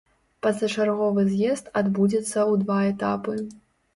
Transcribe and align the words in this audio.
Пазачарговы 0.45 1.21
з'езд 1.27 1.69
адбудзецца 1.81 2.39
ў 2.51 2.63
два 2.65 2.79
этапы. 2.95 3.37